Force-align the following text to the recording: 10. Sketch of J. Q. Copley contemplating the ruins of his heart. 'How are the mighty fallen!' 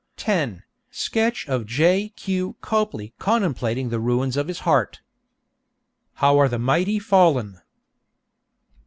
10. 0.17 0.63
Sketch 0.89 1.47
of 1.47 1.67
J. 1.67 2.09
Q. 2.15 2.55
Copley 2.59 3.13
contemplating 3.19 3.89
the 3.89 3.99
ruins 3.99 4.35
of 4.35 4.47
his 4.47 4.61
heart. 4.61 4.99
'How 6.15 6.39
are 6.39 6.49
the 6.49 6.57
mighty 6.57 6.97
fallen!' 6.97 7.61